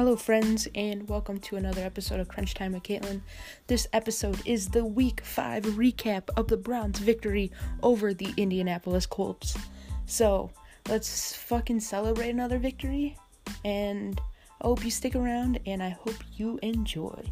[0.00, 3.20] Hello, friends, and welcome to another episode of Crunch Time with Katelan.
[3.66, 9.58] This episode is the Week 5 recap of the Browns' victory over the Indianapolis Colts.
[10.06, 10.52] So,
[10.88, 13.18] let's fucking celebrate another victory,
[13.62, 14.18] and
[14.62, 17.22] I hope you stick around, and I hope you enjoy.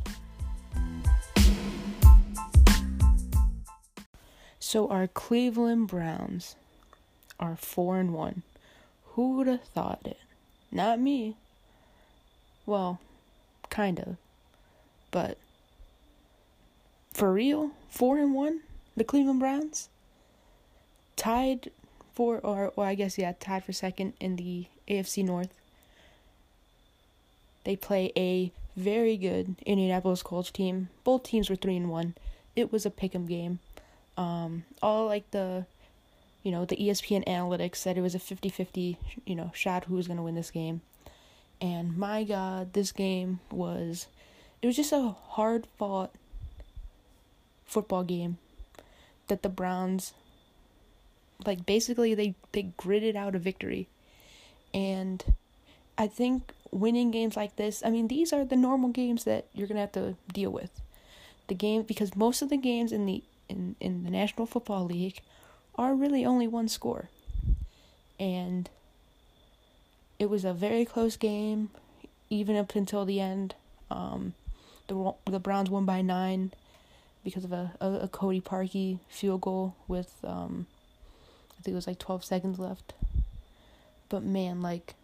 [4.60, 6.56] So, our Cleveland Browns
[7.40, 8.42] are 4 and 1.
[9.14, 10.18] Who would have thought it?
[10.70, 11.38] Not me.
[12.68, 13.00] Well,
[13.70, 14.16] kind of.
[15.10, 15.38] But
[17.14, 18.60] for real, 4 and 1,
[18.94, 19.88] the Cleveland Browns
[21.16, 21.70] tied
[22.12, 25.48] for or or I guess yeah, tied for second in the AFC North.
[27.64, 30.90] They play a very good Indianapolis Colts team.
[31.04, 32.16] Both teams were 3 and 1.
[32.54, 33.60] It was a pick'em game.
[34.18, 35.64] Um all like the
[36.42, 40.06] you know, the ESPN analytics said it was a 50-50, you know, shot who was
[40.06, 40.82] going to win this game.
[41.60, 44.06] And my god, this game was
[44.62, 46.12] it was just a hard fought
[47.64, 48.38] football game
[49.28, 50.14] that the Browns
[51.44, 53.88] like basically they they gritted out a victory.
[54.74, 55.24] And
[55.96, 59.66] I think winning games like this, I mean these are the normal games that you're
[59.66, 60.80] going to have to deal with.
[61.48, 65.20] The game because most of the games in the in in the National Football League
[65.76, 67.08] are really only one score.
[68.18, 68.68] And
[70.18, 71.70] it was a very close game,
[72.30, 73.54] even up until the end.
[73.90, 74.34] Um,
[74.88, 76.52] the the Browns won by nine
[77.24, 80.66] because of a, a, a Cody Parkey field goal with um,
[81.58, 82.94] I think it was like twelve seconds left.
[84.08, 84.94] But man, like,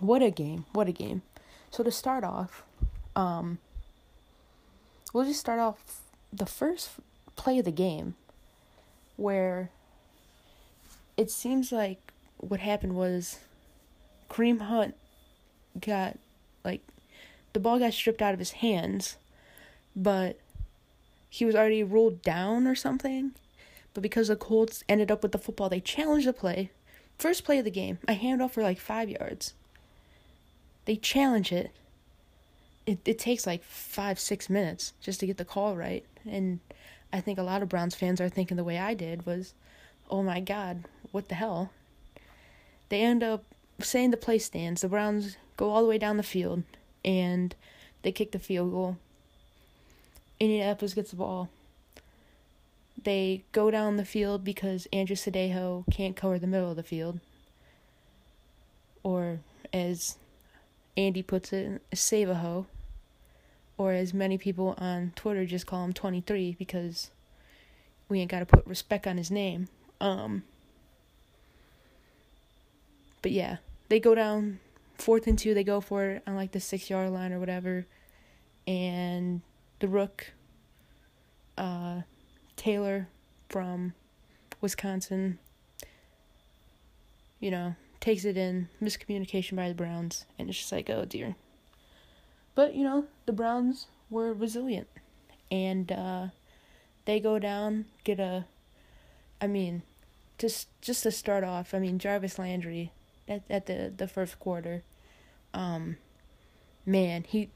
[0.00, 0.66] what a game!
[0.72, 1.22] What a game!
[1.70, 2.64] So to start off,
[3.14, 3.58] um,
[5.12, 6.00] we'll just start off
[6.32, 6.90] the first
[7.36, 8.16] play of the game,
[9.16, 9.70] where
[11.16, 13.38] it seems like what happened was
[14.28, 14.94] Kareem Hunt
[15.80, 16.18] got
[16.64, 16.80] like
[17.52, 19.16] the ball got stripped out of his hands,
[19.94, 20.38] but
[21.28, 23.32] he was already rolled down or something.
[23.92, 26.70] But because the Colts ended up with the football, they challenged the play.
[27.18, 29.54] First play of the game, a handoff for like five yards.
[30.84, 31.70] They challenge it.
[32.86, 36.04] It it takes like five, six minutes just to get the call right.
[36.28, 36.60] And
[37.12, 39.54] I think a lot of Browns fans are thinking the way I did was,
[40.10, 41.70] oh my god, what the hell?
[42.88, 43.44] They end up
[43.80, 46.62] saying the play stands, the Browns go all the way down the field
[47.04, 47.54] and
[48.02, 48.96] they kick the field goal.
[50.40, 51.48] Indianapolis gets the ball.
[53.02, 57.20] They go down the field because Andrew Sendejo can't cover the middle of the field.
[59.02, 59.40] Or
[59.72, 60.16] as
[60.96, 62.66] Andy puts it, save a hoe.
[63.76, 67.10] Or as many people on Twitter just call him 23 because
[68.08, 69.68] we ain't got to put respect on his name.
[70.00, 70.44] Um,
[73.24, 73.56] but yeah,
[73.88, 74.60] they go down
[74.98, 75.54] fourth and two.
[75.54, 77.86] They go for it on like the six yard line or whatever,
[78.66, 79.40] and
[79.80, 80.32] the rook,
[81.56, 82.02] uh,
[82.54, 83.08] Taylor
[83.48, 83.94] from
[84.60, 85.38] Wisconsin,
[87.40, 88.68] you know, takes it in.
[88.82, 91.34] Miscommunication by the Browns, and it's just like, oh dear.
[92.54, 94.88] But you know, the Browns were resilient,
[95.50, 96.26] and uh,
[97.06, 98.44] they go down, get a.
[99.40, 99.80] I mean,
[100.36, 102.92] just just to start off, I mean Jarvis Landry
[103.28, 104.82] at at the the first quarter.
[105.52, 105.96] Um,
[106.86, 107.50] man, he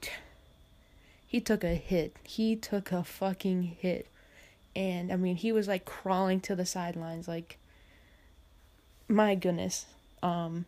[1.27, 2.17] he took a hit.
[2.25, 4.06] He took a fucking hit,
[4.75, 7.59] and I mean he was like crawling to the sidelines, like
[9.09, 9.87] my goodness.
[10.23, 10.65] Um,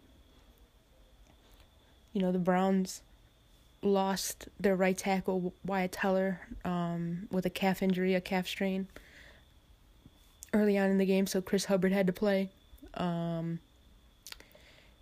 [2.12, 3.02] you know the Browns
[3.82, 8.88] lost their right tackle Wyatt Teller um, with a calf injury, a calf strain
[10.52, 12.50] early on in the game, so Chris Hubbard had to play.
[12.94, 13.60] Um,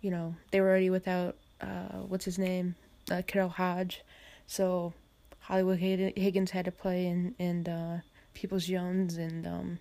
[0.01, 2.75] you know, they were already without uh, what's his name,
[3.11, 4.01] uh, KhaDarel Hodge,
[4.47, 4.93] so
[5.39, 7.97] Hollywood Higgins had to play and and uh,
[8.33, 9.79] Peoples Jones and um,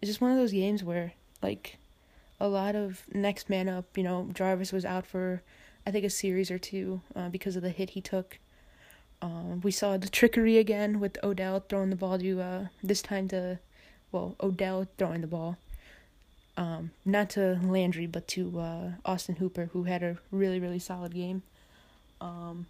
[0.00, 1.12] it's just one of those games where
[1.42, 1.78] like
[2.40, 3.96] a lot of next man up.
[3.96, 5.42] You know, Jarvis was out for
[5.86, 8.38] I think a series or two uh, because of the hit he took.
[9.22, 13.28] Um, we saw the trickery again with Odell throwing the ball to uh, this time
[13.28, 13.58] to
[14.12, 15.56] well Odell throwing the ball
[16.56, 21.14] um, not to Landry, but to uh, Austin Hooper, who had a really, really solid
[21.14, 21.42] game.
[22.20, 22.66] Um,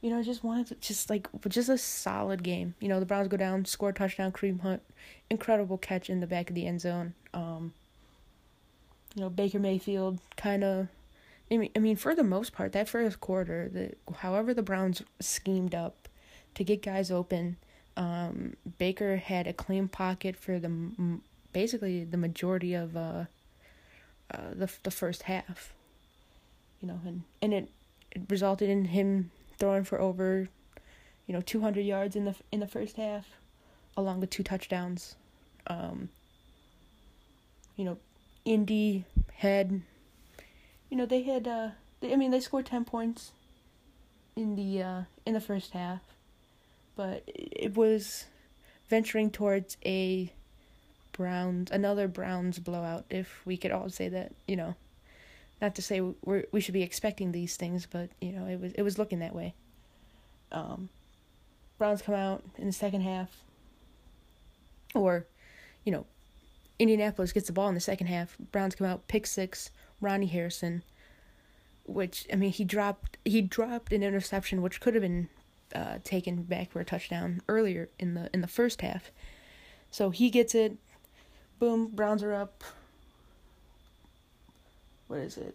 [0.00, 2.74] you know, I just wanted to just like just a solid game.
[2.80, 4.82] You know, the Browns go down, score a touchdown, Kareem Hunt,
[5.28, 7.14] incredible catch in the back of the end zone.
[7.34, 7.74] Um,
[9.14, 10.88] you know, Baker Mayfield kind of.
[11.52, 15.02] I mean, I mean, for the most part, that first quarter, the however the Browns
[15.20, 16.08] schemed up
[16.54, 17.56] to get guys open,
[17.96, 20.70] um, Baker had a clean pocket for the
[21.52, 23.24] basically the majority of uh,
[24.32, 25.74] uh, the the first half,
[26.80, 27.68] you know, and and it,
[28.12, 30.48] it resulted in him throwing for over,
[31.26, 33.26] you know, 200 yards in the in the first half,
[33.96, 35.16] along with two touchdowns.
[35.66, 36.08] Um,
[37.76, 37.98] you know,
[38.44, 39.04] Indy
[39.36, 39.82] had,
[40.90, 41.70] you know, they had, uh,
[42.00, 43.32] they, I mean, they scored 10 points
[44.36, 46.00] in the uh, in the first half,
[46.96, 48.26] but it was
[48.88, 50.32] venturing towards a
[51.20, 54.74] Browns another Browns blowout if we could all say that you know
[55.60, 58.72] not to say we we should be expecting these things but you know it was
[58.72, 59.52] it was looking that way
[60.50, 60.88] um
[61.76, 63.44] Browns come out in the second half
[64.94, 65.26] or
[65.84, 66.06] you know
[66.78, 69.70] Indianapolis gets the ball in the second half Browns come out pick six
[70.00, 70.82] Ronnie Harrison
[71.84, 75.28] which I mean he dropped he dropped an interception which could have been
[75.74, 79.10] uh, taken back for a touchdown earlier in the in the first half.
[79.90, 80.76] So he gets it.
[81.60, 82.64] Boom, Browns are up.
[85.06, 85.54] What is it?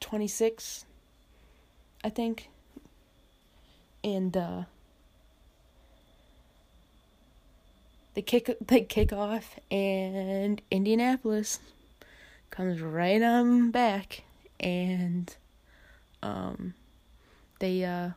[0.00, 0.84] 26
[2.04, 2.50] I think.
[4.04, 4.62] And uh
[8.14, 11.60] they kick they kick off and Indianapolis
[12.50, 14.22] comes right on back
[14.60, 15.34] and
[16.22, 16.74] um,
[17.60, 18.10] they uh,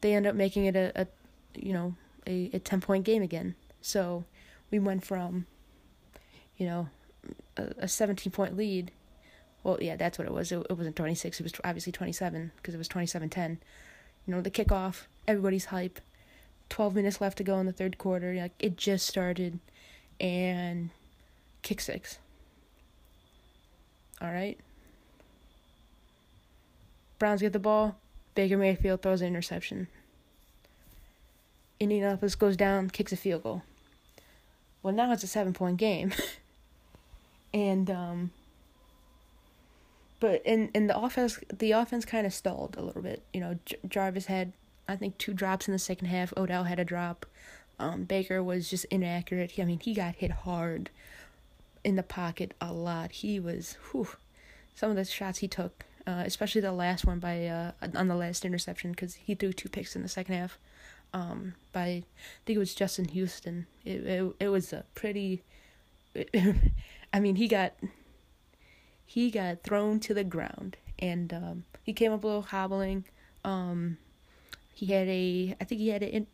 [0.00, 1.06] they end up making it a, a
[1.54, 1.94] you know
[2.26, 4.24] a, a 10 point game again so
[4.70, 5.46] we went from
[6.56, 6.88] you know
[7.56, 8.90] a, a 17 point lead.
[9.62, 10.52] Well yeah that's what it was.
[10.52, 13.58] It, it wasn't 26 it was obviously 27 because it was 27-10
[14.26, 16.00] you know the kickoff everybody's hype.
[16.70, 18.34] 12 minutes left to go in the third quarter.
[18.34, 19.60] Like it just started.
[20.20, 20.90] And
[21.62, 22.18] kick six.
[24.20, 24.58] All right.
[27.18, 27.96] Browns get the ball.
[28.34, 29.88] Baker Mayfield throws an interception.
[31.80, 33.62] Indianapolis goes down, kicks a field goal.
[34.88, 36.14] Well, now it's a seven point game.
[37.52, 38.30] and, um,
[40.18, 43.22] but in, in the offense, the offense kind of stalled a little bit.
[43.34, 44.54] You know, J- Jarvis had,
[44.88, 46.32] I think, two drops in the second half.
[46.38, 47.26] Odell had a drop.
[47.78, 49.52] Um, Baker was just inaccurate.
[49.58, 50.88] I mean, he got hit hard
[51.84, 53.12] in the pocket a lot.
[53.12, 54.08] He was, whew,
[54.74, 58.16] some of the shots he took uh, especially the last one by uh, on the
[58.16, 60.58] last interception because he threw two picks in the second half.
[61.12, 62.04] Um, by I
[62.44, 63.66] think it was Justin Houston.
[63.84, 65.42] It it, it was a pretty.
[67.12, 67.72] I mean, he got
[69.06, 73.04] he got thrown to the ground, and um, he came up a little hobbling.
[73.42, 73.96] Um,
[74.74, 76.26] he had a, I think he had a,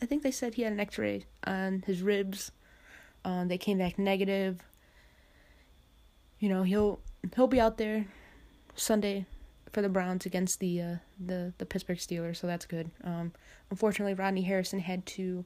[0.00, 2.52] I think they said he had an X-ray on his ribs.
[3.24, 4.60] Um, they came back negative.
[6.38, 7.00] You know, he'll
[7.34, 8.06] he'll be out there
[8.76, 9.26] Sunday
[9.72, 12.90] for the Browns against the uh, the the Pittsburgh Steelers, so that's good.
[13.04, 13.32] Um,
[13.70, 15.44] unfortunately, Rodney Harrison had to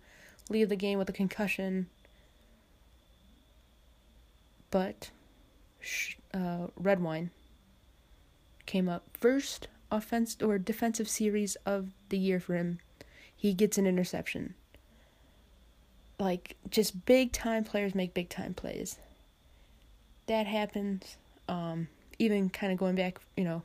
[0.48, 1.88] leave the game with a concussion,
[4.70, 5.10] but
[6.32, 7.30] uh, Redwine
[8.66, 12.78] came up first offense or defensive series of the year for him.
[13.34, 14.54] He gets an interception.
[16.18, 18.98] Like just big time players make big time plays.
[20.26, 21.16] That happens.
[21.48, 21.88] Um,
[22.18, 23.62] even kind of going back, you know,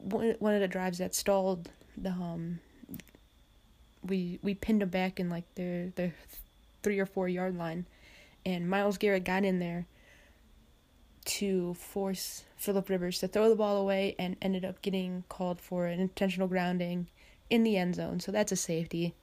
[0.00, 2.58] one of the drives that stalled the um
[4.06, 6.14] we we pinned them back in like their their
[6.82, 7.86] three or four yard line,
[8.44, 9.86] and Myles Garrett got in there
[11.24, 15.86] to force Philip Rivers to throw the ball away and ended up getting called for
[15.86, 17.06] an intentional grounding
[17.48, 18.20] in the end zone.
[18.20, 19.14] So that's a safety.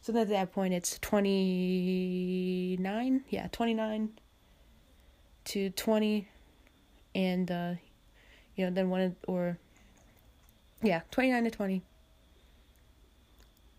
[0.00, 4.08] So at that point it's 29, yeah, 29
[5.44, 6.28] to 20
[7.14, 7.72] and uh,
[8.56, 9.58] you know then one of, or
[10.84, 11.82] yeah, twenty nine to twenty.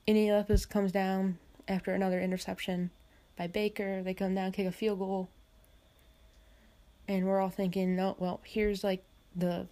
[0.07, 2.91] Indianapolis comes down after another interception
[3.37, 4.03] by Baker.
[4.03, 5.29] They come down, kick a field goal,
[7.07, 9.03] and we're all thinking, no, well, here's like
[9.35, 9.67] the,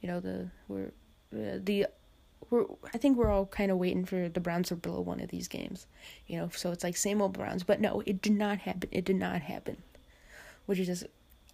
[0.00, 0.92] you know, the we're
[1.32, 1.86] uh, the
[2.50, 5.30] we're I think we're all kind of waiting for the Browns to blow one of
[5.30, 5.86] these games,
[6.26, 6.50] you know.
[6.54, 8.88] So it's like same old Browns, but no, it did not happen.
[8.92, 9.78] It did not happen,
[10.66, 11.04] which is just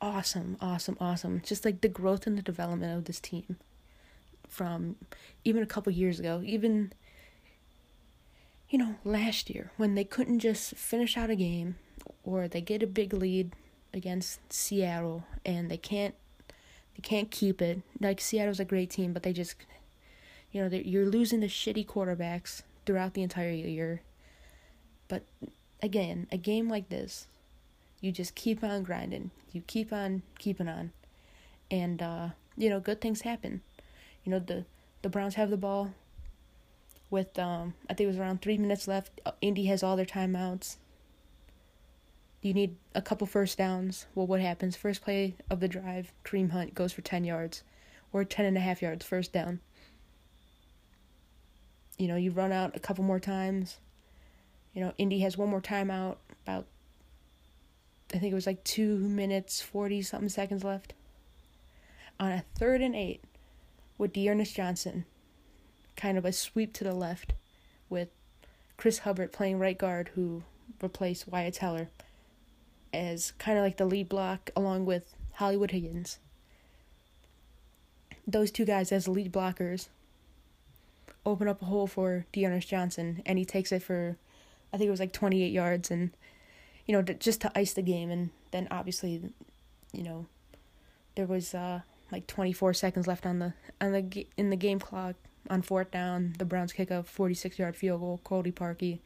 [0.01, 1.43] awesome, awesome, awesome.
[1.45, 3.57] Just like the growth and the development of this team
[4.49, 4.97] from
[5.45, 6.93] even a couple years ago, even
[8.71, 11.77] you know, last year when they couldn't just finish out a game
[12.23, 13.53] or they get a big lead
[13.95, 16.15] against Seattle and they can't
[16.97, 17.81] they can't keep it.
[18.01, 19.57] Like Seattle's a great team, but they just
[20.53, 24.01] you know, you're losing the shitty quarterbacks throughout the entire year.
[25.07, 25.25] But
[25.83, 27.27] again, a game like this
[28.01, 29.31] you just keep on grinding.
[29.53, 30.93] You keep on keeping on.
[31.71, 33.63] And uh, you know, good things happen.
[34.29, 34.67] You know, the
[35.01, 35.95] the Browns have the ball
[37.09, 39.23] with um I think it was around 3 minutes left.
[39.25, 40.77] Uh, Indy has all their timeouts.
[42.43, 44.05] you need a couple first downs.
[44.15, 44.77] Well, what happens?
[44.77, 47.63] First play of the drive, Kareem Hunt goes for 10 yards
[48.13, 49.61] or 10 and a half yards, first down.
[51.97, 53.79] You know, you run out a couple more times.
[54.75, 56.67] You know, Indy has one more timeout, about,
[58.13, 60.93] I think it was like two minutes, 40 something seconds left.
[62.21, 63.25] On a third and eight
[63.99, 65.05] with D'Ernest Johnson,
[65.97, 67.35] kind of a sweep to the left
[67.91, 68.09] with
[68.77, 70.45] Chris Hubbard playing right guard, who
[70.81, 71.89] replaced Wyatt Teller
[72.93, 76.19] as kind of like the lead block along with Hollywood Higgins.
[78.27, 79.89] Those two guys as lead blockers
[81.27, 84.17] open up a hole for D'Ernest Johnson, and he takes it for,
[84.73, 86.11] I think it was like 28 yards, and
[86.87, 89.21] you know just to ice the game, and then obviously,
[89.93, 90.27] you know,
[91.17, 95.17] there was uh, like 24 seconds left on the on the in the game clock
[95.51, 96.35] on fourth down.
[96.39, 98.21] The Browns kick a 46 yard field goal.
[98.25, 99.01] Cody Parkey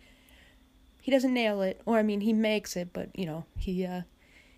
[1.02, 4.02] he doesn't nail it, or I mean, he makes it, but you know, he uh,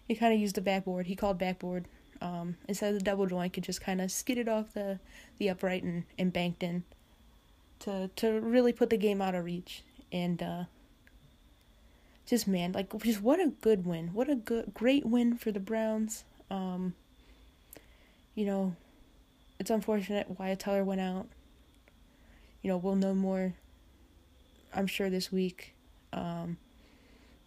[0.06, 1.06] he kind of used the backboard.
[1.06, 1.86] He called backboard
[2.20, 3.54] um, instead of the double joint.
[3.54, 5.00] Could just kind of skidded off the
[5.38, 6.84] the upright and, and banked in
[7.80, 9.84] to to really put the game out of reach.
[10.12, 10.64] And uh,
[12.26, 14.08] just man, like just what a good win!
[14.08, 16.24] What a good great win for the Browns.
[16.50, 16.94] Um,
[18.34, 18.76] you know,
[19.58, 21.26] it's unfortunate Wyatt Teller went out.
[22.62, 23.54] You know, we'll know more.
[24.74, 25.74] I'm sure this week
[26.12, 26.56] um,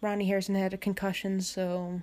[0.00, 2.02] Ronnie Harrison had a concussion, so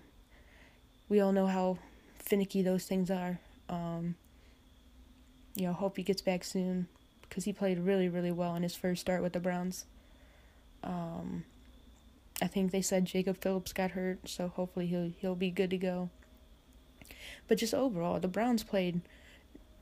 [1.07, 1.77] we all know how
[2.19, 3.39] finicky those things are.
[3.69, 4.15] Um,
[5.55, 6.87] you know, hope he gets back soon
[7.21, 9.85] because he played really, really well in his first start with the Browns.
[10.83, 11.45] Um,
[12.41, 15.77] I think they said Jacob Phillips got hurt, so hopefully he'll he'll be good to
[15.77, 16.09] go.
[17.47, 19.01] But just overall, the Browns played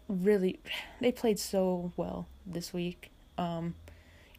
[0.07, 0.59] really
[0.99, 3.11] they played so well this week.
[3.37, 3.75] Um,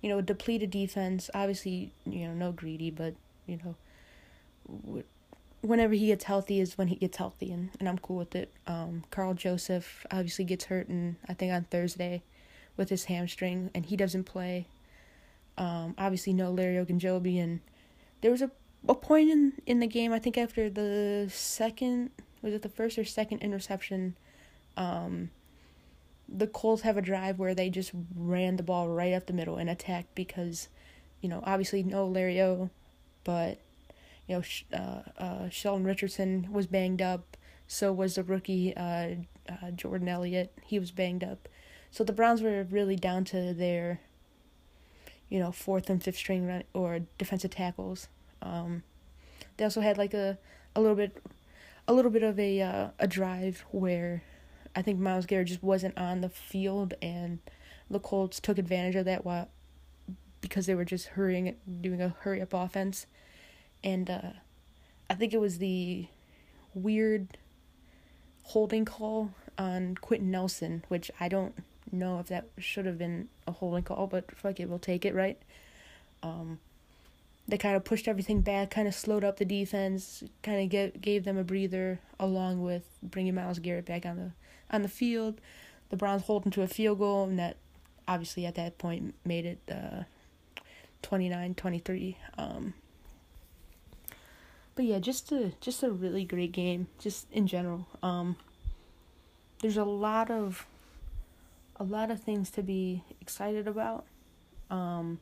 [0.00, 1.31] you know, depleted defense.
[1.35, 3.14] Obviously, you know, no Greedy, but
[3.47, 5.02] you know,
[5.62, 8.52] whenever he gets healthy is when he gets healthy, and, and I'm cool with it.
[8.66, 12.23] Um, Karl Joseph obviously gets hurt, and I think on Thursday
[12.76, 14.66] with his hamstring, and he doesn't play.
[15.57, 17.61] Um, obviously, no Larry Ogunjobi, and
[18.21, 18.50] there was a
[18.87, 20.12] a point in in the game.
[20.12, 22.11] I think after the second
[22.44, 24.16] was it the first or second interception.
[24.76, 25.30] Um,
[26.28, 29.56] the Colts have a drive where they just ran the ball right up the middle
[29.56, 30.68] and attacked because,
[31.22, 32.68] you know, obviously no Larry O,
[33.24, 33.58] but,
[34.28, 37.36] you know, uh, uh, Sheldon Richardson was banged up.
[37.66, 39.14] So was the rookie uh,
[39.48, 40.52] uh, Jordan Elliott.
[40.66, 41.48] He was banged up.
[41.90, 44.00] So the Browns were really down to their,
[45.30, 48.08] you know, fourth and fifth string run, or defensive tackles.
[48.42, 48.82] Um,
[49.56, 50.36] they also had like a,
[50.76, 51.22] a little bit,
[51.86, 54.22] a little bit of a uh, a drive where
[54.74, 57.38] I think Myles Garrett just wasn't on the field, and
[57.90, 59.48] the Colts took advantage of that while
[60.40, 63.06] because they were just hurrying, doing a hurry up offense,
[63.82, 64.32] and uh,
[65.08, 66.06] I think it was the
[66.74, 67.38] weird
[68.44, 71.54] holding call on Quenton Nelson, which I don't
[71.92, 75.14] know if that should have been a holding call, but fuck it, we'll take it,
[75.14, 75.40] right?
[76.22, 76.58] Um,
[77.46, 81.00] they kind of pushed everything back, kind of slowed up the defense, kind of gave
[81.00, 84.32] gave them a breather, along with bringing Myles Garrett back on the
[84.70, 85.40] on the field.
[85.90, 87.56] The Browns hold them to a field goal, and that
[88.08, 90.04] obviously at that point made it uh,
[91.02, 92.16] 29-23.
[92.38, 92.74] Um,
[94.74, 97.86] but yeah, just a just a really great game, just in general.
[98.02, 98.36] Um,
[99.60, 100.66] there's a lot of
[101.76, 104.06] a lot of things to be excited about.
[104.70, 105.20] Um,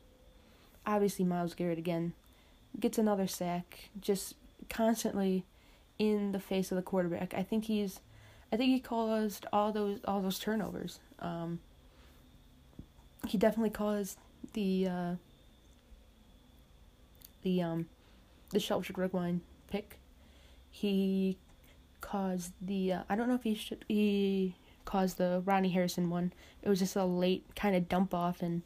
[0.86, 2.12] obviously, Myles Garrett again
[2.78, 4.34] gets another sack, just
[4.68, 5.44] constantly
[5.98, 7.34] in the face of the quarterback.
[7.34, 8.00] I think he's
[8.52, 11.00] I think he caused all those all those turnovers.
[11.18, 11.60] Um,
[13.26, 14.18] he definitely caused
[14.52, 15.14] the uh,
[17.42, 17.86] the um
[18.50, 19.98] the Sheldrick Redwine pick.
[20.70, 21.38] He
[22.00, 26.32] caused the uh, I don't know if he should he caused the Ronnie Harrison one.
[26.62, 28.62] It was just a late kind of dump off and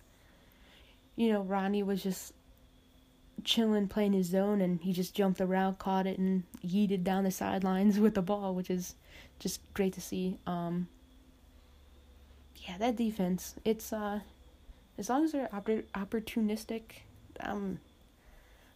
[1.16, 2.32] you know Ronnie was just
[3.44, 7.30] chilling playing his zone and he just jumped around, caught it and yeeted down the
[7.30, 8.94] sidelines with the ball, which is
[9.38, 10.38] just great to see.
[10.46, 10.88] Um,
[12.56, 13.54] yeah, that defense.
[13.64, 14.20] It's uh,
[14.98, 16.82] as long as they're oppor- opportunistic,
[17.40, 17.78] um,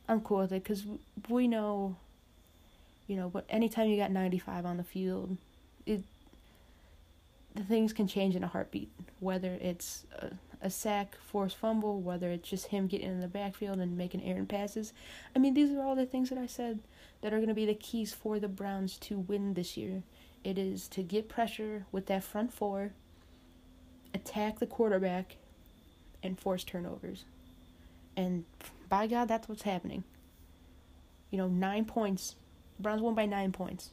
[0.08, 0.84] I'm cool with it because
[1.28, 1.96] we know,
[3.06, 5.36] you know, but anytime you got 95 on the field,
[5.86, 6.02] it
[7.54, 8.90] the things can change in a heartbeat.
[9.18, 10.30] Whether it's a,
[10.62, 14.48] a sack, forced fumble, whether it's just him getting in the backfield and making errant
[14.48, 14.92] passes.
[15.34, 16.80] I mean, these are all the things that I said
[17.22, 20.02] that are going to be the keys for the Browns to win this year.
[20.44, 22.92] It is to get pressure with that front four,
[24.14, 25.36] attack the quarterback,
[26.22, 27.24] and force turnovers.
[28.16, 28.44] And
[28.88, 30.04] by God, that's what's happening.
[31.30, 32.34] You know, nine points.
[32.78, 33.90] Browns won by nine points.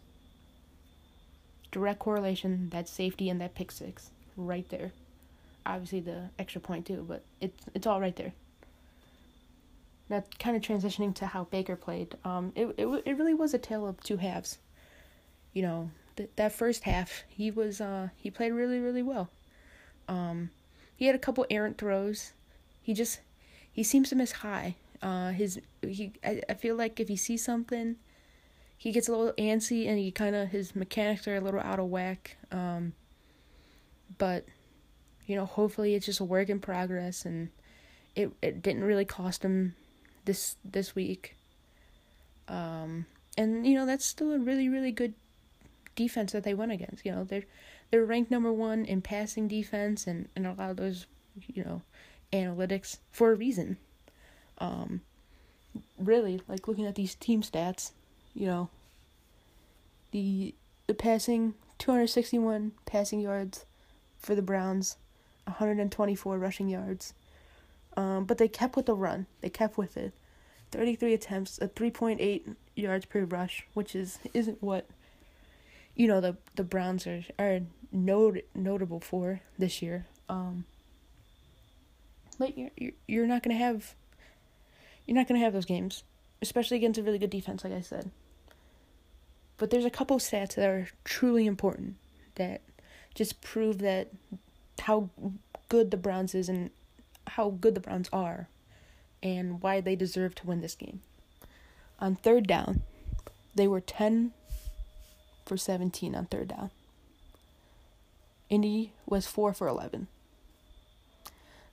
[1.71, 4.09] Direct correlation, that safety and that pick six.
[4.35, 4.91] Right there.
[5.67, 8.33] Obviously the extra point too, but it's it's all right there.
[10.09, 13.57] Now, kind of transitioning to how Baker played, um, it it it really was a
[13.57, 14.57] tale of two halves.
[15.53, 19.29] You know, th- that first half, he was uh he played really really well.
[20.07, 20.51] Um,
[20.95, 22.33] he had a couple errant throws.
[22.81, 23.19] He just
[23.71, 24.75] he seems to miss high.
[25.01, 27.97] Uh, his he I, I feel like if he sees something,
[28.77, 31.79] he gets a little antsy and he kind of his mechanics are a little out
[31.79, 32.37] of whack.
[32.51, 32.93] Um,
[34.17, 34.45] but
[35.27, 37.49] you know, hopefully it's just a work in progress and
[38.15, 39.75] it it didn't really cost him
[40.25, 41.35] this this week.
[42.47, 43.05] Um,
[43.37, 45.13] and you know that's still a really really good
[45.95, 47.05] defense that they went against.
[47.05, 47.45] You know they're
[47.91, 51.05] they're ranked number one in passing defense and and a lot of those
[51.45, 51.81] you know
[52.31, 53.77] analytics for a reason.
[54.59, 55.01] Um,
[55.99, 57.91] really, like looking at these team stats,
[58.33, 58.69] you know,
[60.11, 60.55] the
[60.87, 63.65] the passing 261 passing yards
[64.17, 64.97] for the Browns,
[65.47, 67.13] 124 rushing yards.
[67.95, 69.25] Um, but they kept with the run.
[69.41, 70.13] They kept with it.
[70.71, 74.87] 33 attempts, a 3.8 yards per rush, which is isn't what
[75.95, 77.61] you know the the Browns are are
[77.91, 80.05] note, notable for this year.
[80.29, 80.65] Um,
[82.37, 83.95] but you're you're not gonna have
[85.05, 86.03] you're not gonna have those games,
[86.41, 88.11] especially against a really good defense, like I said.
[89.57, 91.95] But there's a couple stats that are truly important
[92.35, 92.61] that
[93.15, 94.11] just prove that
[94.87, 95.09] how
[95.67, 96.69] good the Browns is and
[97.27, 98.47] how good the Browns are
[99.21, 101.01] and why they deserve to win this game.
[101.99, 102.83] On third down,
[103.53, 104.31] they were 10
[105.45, 106.71] for 17 on third down.
[108.49, 110.07] Indy was 4 for 11.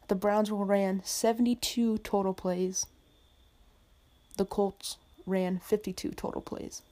[0.09, 2.85] The Browns ran 72 total plays.
[4.39, 6.83] The Colts ran 52 total plays.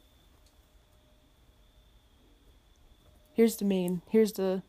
[3.35, 4.63] Here's the main, here's the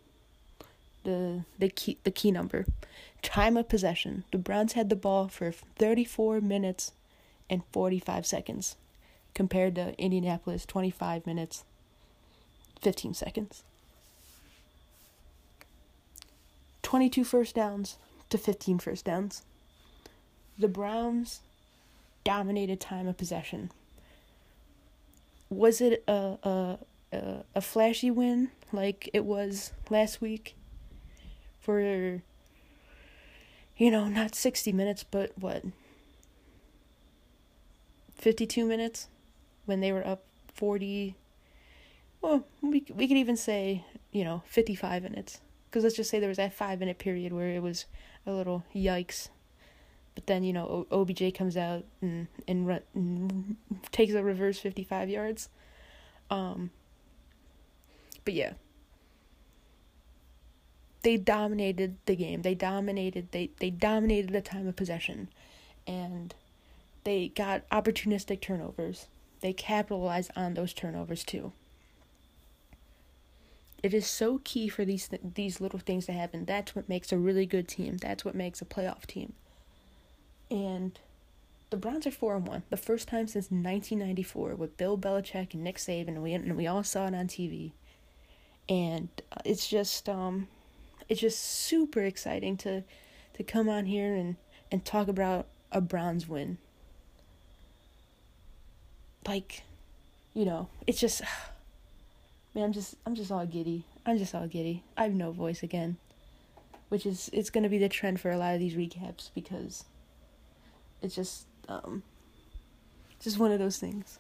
[1.04, 2.66] the the key the key number.
[3.22, 4.24] Time of possession.
[4.32, 6.92] The Browns had the ball for 34 minutes
[7.50, 8.76] and 45 seconds
[9.34, 11.63] compared to Indianapolis 25 minutes
[12.82, 13.63] 15 seconds.
[16.82, 17.98] 22 first downs
[18.30, 19.44] to 15 first downs.
[20.60, 21.39] The Browns
[22.24, 23.72] dominated time of possession.
[25.50, 26.78] Was it a a
[27.13, 30.56] a, a flashy win like it was last week
[31.63, 32.21] for
[33.78, 35.63] you know, not 60 minutes, but what?
[38.15, 39.08] 52 minutes
[39.65, 40.23] when they were up
[40.54, 41.15] 40
[42.21, 45.41] well, we we could even say, you know, 55 minutes.
[45.71, 47.86] Cuz let's just say there was that 5 minute period where it was
[48.26, 49.28] a little yikes.
[50.15, 53.58] But then, you know, OBJ comes out and and, run, and
[53.91, 55.49] takes a reverse 55 yards.
[56.30, 56.71] Um
[58.23, 58.54] but yeah,
[61.04, 62.42] they dominated the game.
[62.42, 65.30] They dominated they they dominated the time of possession
[65.86, 66.34] and
[67.04, 69.08] they got opportunistic turnovers.
[69.42, 71.52] They capitalized on those turnovers too.
[73.84, 76.46] It is so key for these th- these little things to happen.
[76.46, 77.98] That's what makes a really good team.
[77.98, 79.34] That's what makes a playoff team.
[80.50, 80.98] And
[81.70, 85.63] the Browns are four and one, the first time since 1994 with Bill Belichick and
[85.63, 87.74] Nick Saban, and we and we all saw it on TV.
[88.70, 90.48] And uh, it's just um,
[91.13, 92.84] it's just super exciting to
[93.36, 94.36] to come on here and
[94.71, 96.58] and talk about a Browns win.
[99.28, 99.62] Like,
[100.34, 101.21] you know, it's just
[102.56, 103.86] man, I'm just I'm just all giddy.
[104.08, 104.82] I'm just all giddy.
[104.97, 105.97] I have no voice again.
[106.89, 109.84] Which is it's gonna be the trend for a lot of these recaps because
[111.04, 112.02] it's just um
[113.19, 114.17] just one of those things.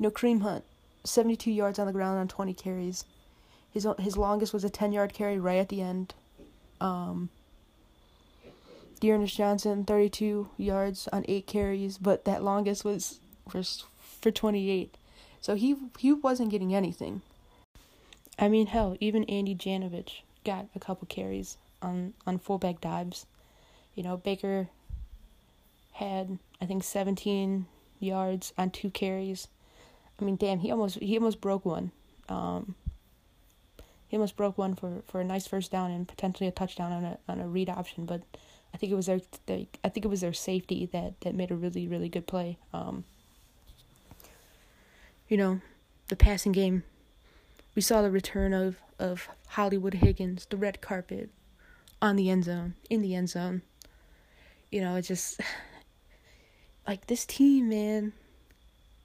[0.00, 0.64] You know, Kareem Hunt,
[1.04, 3.04] seventy two yards on the ground on twenty carries.
[3.74, 6.14] His his longest was a ten yard carry right at the end.
[6.80, 7.28] Um,
[9.00, 13.62] D'Ernest Johnson, thirty two yards on eight carries, but that longest was for
[14.20, 14.96] for twenty eight.
[15.40, 17.22] So he he wasn't getting anything.
[18.38, 23.26] I mean, hell, even Andy Janovich got a couple carries on on fullback dives.
[23.96, 24.68] You know, Baker
[25.94, 27.66] had I think seventeen
[27.98, 29.48] yards on two carries.
[30.20, 31.90] I mean, damn, he almost he almost broke one.
[32.28, 32.76] Um,
[34.08, 37.04] he almost broke one for, for a nice first down and potentially a touchdown on
[37.04, 38.22] a on a read option, but
[38.72, 41.50] I think it was their they, I think it was their safety that, that made
[41.50, 42.58] a really really good play.
[42.72, 43.04] Um,
[45.28, 45.60] you know,
[46.08, 46.82] the passing game.
[47.74, 51.30] We saw the return of of Hollywood Higgins, the red carpet,
[52.00, 53.62] on the end zone, in the end zone.
[54.70, 55.40] You know, it's just
[56.86, 58.12] like this team, man.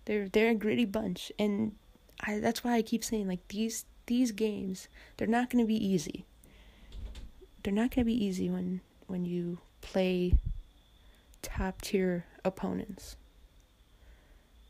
[0.06, 1.76] They're they're a gritty bunch, and
[2.22, 5.86] I that's why I keep saying like these these games they're not going to be
[5.86, 6.26] easy.
[7.64, 10.34] They're not going to be easy when when you play
[11.42, 13.16] top tier opponents.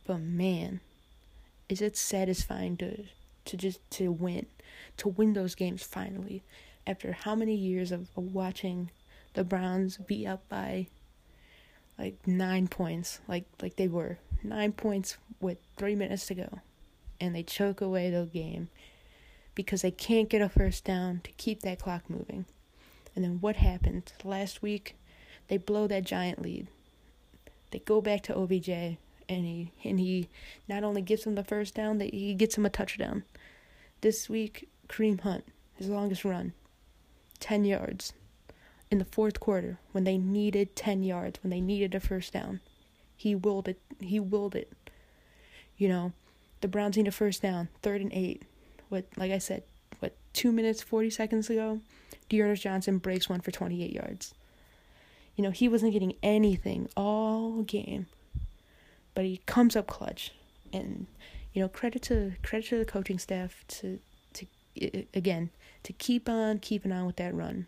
[0.05, 0.81] But man,
[1.69, 3.05] is it satisfying to
[3.45, 4.45] to just to win,
[4.97, 6.43] to win those games finally
[6.85, 8.91] after how many years of, of watching
[9.35, 10.87] the Browns be up by
[11.97, 16.59] like 9 points like like they were 9 points with 3 minutes to go
[17.19, 18.69] and they choke away the game
[19.55, 22.45] because they can't get a first down to keep that clock moving.
[23.15, 24.95] And then what happened last week?
[25.47, 26.67] They blow that giant lead.
[27.71, 28.97] They go back to OBJ and
[29.45, 30.29] he and he
[30.67, 33.23] not only gives them the first down, that he gets him a touchdown.
[34.01, 36.53] This week, Kareem Hunt, his longest run,
[37.39, 38.13] 10 yards
[38.89, 42.59] in the fourth quarter when they needed 10 yards, when they needed a first down.
[43.15, 43.79] He willed it.
[43.99, 44.71] He willed it.
[45.77, 46.13] You know,
[46.61, 48.43] the Browns need a first down, third and eight.
[48.89, 49.63] What, like I said,
[49.99, 51.81] what, two minutes, 40 seconds ago?
[52.27, 54.33] D'Ernest Johnson breaks one for 28 yards.
[55.35, 58.07] You know, he wasn't getting anything all game,
[59.13, 60.31] but he comes up clutch.
[60.71, 61.07] And,
[61.53, 63.99] you know, credit to credit to the coaching staff to
[64.33, 64.45] to
[65.13, 65.49] again
[65.83, 67.67] to keep on keeping on with that run.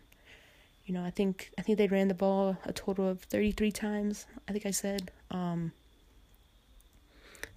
[0.84, 4.26] You know, I think I think they ran the ball a total of 33 times.
[4.48, 5.72] I think I said um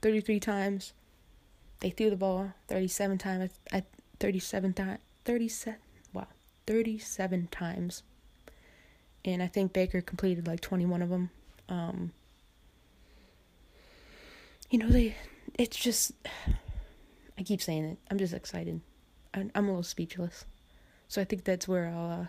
[0.02, 0.94] 33 times
[1.80, 3.86] they threw the ball 37 times at
[4.20, 5.80] 37 times 37
[6.14, 6.28] wow
[6.68, 8.04] 37 times.
[9.24, 11.30] And I think Baker completed like 21 of them
[11.68, 12.12] um
[14.70, 15.16] you know they
[15.58, 16.12] it's just
[17.38, 18.82] I keep saying it I'm just excited.
[19.34, 20.46] I'm, I'm a little speechless.
[21.08, 22.26] So I think that's where I'll uh,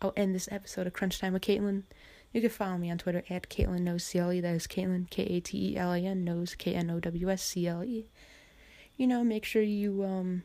[0.00, 1.84] I'll end this episode of Crunch Time with Katelan.
[2.32, 4.40] You can follow me on Twitter at Katelan Knows CLE.
[4.40, 7.30] That is Katelan K A T E L A N Knows K N O W
[7.30, 8.08] S C L E
[8.96, 10.42] you know, make sure you um,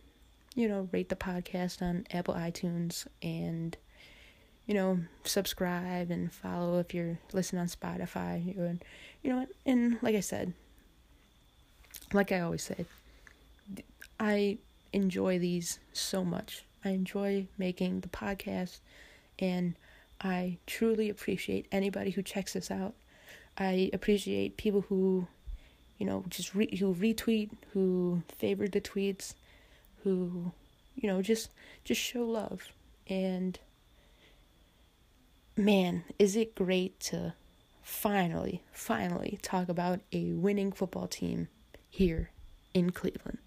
[0.55, 3.77] you know, rate the podcast on Apple iTunes and
[4.65, 8.83] you know, subscribe and follow if you're listening on Spotify and
[9.23, 10.53] you know, and like I said,
[12.13, 12.85] like I always say,
[14.19, 14.59] I
[14.93, 16.65] enjoy these so much.
[16.85, 18.79] I enjoy making the podcast
[19.39, 19.75] and
[20.21, 22.93] I truly appreciate anybody who checks this out.
[23.57, 25.27] I appreciate people who
[25.99, 29.35] you know, just re- who retweet, who favorite the tweets,
[30.03, 30.51] who,
[30.95, 31.51] you know, just
[31.83, 32.71] just show love.
[33.07, 33.59] And
[35.55, 37.33] man, is it great to
[37.83, 41.49] finally, finally talk about a winning football team
[41.89, 42.31] here
[42.73, 43.39] in Cleveland.